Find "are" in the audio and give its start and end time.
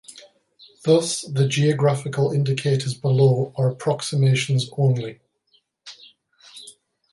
3.55-3.69